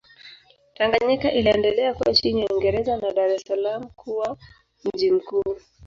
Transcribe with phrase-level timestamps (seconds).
[0.75, 4.37] Tanganyika iliendelea kuwa chini ya Uingereza na Dar es Salaam kuwa
[4.83, 5.55] mji mkuu.